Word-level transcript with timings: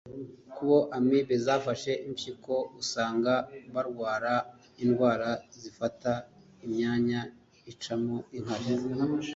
Kubo 0.53 0.77
Amibe 0.97 1.35
zafashe 1.45 1.91
impyiko, 2.07 2.53
usanga 2.81 3.33
barwara 3.73 4.33
indwara 4.83 5.29
zifata 5.61 6.11
imyanya 6.65 7.19
icamo 7.71 8.15
inkari 8.37 8.67